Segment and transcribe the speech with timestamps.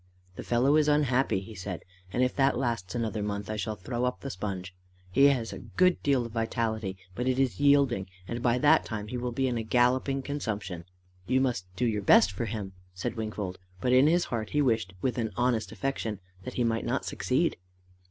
[0.35, 4.03] "The fellow is unhappy," he said, "and if that lasts another month, I shall throw
[4.05, 4.73] up the sponge.
[5.11, 9.09] He has a good deal of vitality, but it is yielding, and by that time
[9.09, 10.85] he will be in a galloping consumption."
[11.27, 14.93] "You must do your best for him," said Wingfold, but in his heart he wished,
[15.03, 17.57] with an honest affection, that he might not succeed.